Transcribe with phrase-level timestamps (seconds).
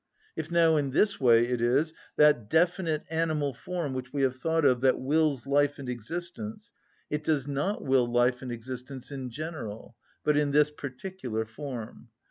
[0.35, 4.65] If now in this way it is that definite animal form which we have thought
[4.65, 6.71] of that wills life and existence,
[7.11, 12.07] it does not will life and existence in general, but in this particular form.